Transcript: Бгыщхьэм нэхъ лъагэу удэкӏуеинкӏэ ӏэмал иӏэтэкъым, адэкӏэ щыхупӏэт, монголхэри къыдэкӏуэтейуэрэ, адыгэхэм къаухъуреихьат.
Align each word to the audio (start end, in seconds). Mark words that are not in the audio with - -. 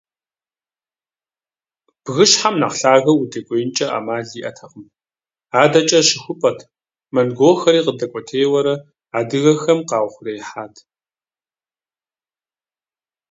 Бгыщхьэм 2.03 2.55
нэхъ 2.61 2.77
лъагэу 2.79 3.17
удэкӏуеинкӏэ 3.23 3.85
ӏэмал 3.89 4.27
иӏэтэкъым, 4.39 4.85
адэкӏэ 5.61 5.99
щыхупӏэт, 6.07 6.59
монголхэри 7.13 7.81
къыдэкӏуэтейуэрэ, 7.85 8.75
адыгэхэм 9.17 9.79
къаухъуреихьат. 9.89 10.75